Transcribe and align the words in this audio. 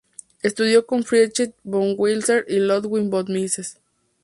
Estudió 0.41 0.87
con 0.87 1.03
Friedrich 1.03 1.53
von 1.63 1.93
Wieser 1.95 2.43
y 2.49 2.57
Ludwig 2.57 3.07
von 3.11 3.25
Mises. 3.31 3.77